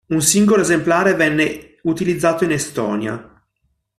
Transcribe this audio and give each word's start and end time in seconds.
Un 0.07 0.19
singolo 0.23 0.63
esemplare 0.63 1.13
venne 1.13 1.75
utilizzato 1.83 2.43
in 2.43 2.49
Estonia. 2.53 3.39